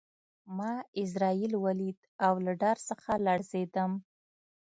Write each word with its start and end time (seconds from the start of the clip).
ما 0.57 0.71
عزرائیل 0.99 1.53
ولید 1.65 1.97
او 2.25 2.33
له 2.45 2.51
ډار 2.61 2.77
څخه 2.89 3.11
لړزېدم 3.25 3.91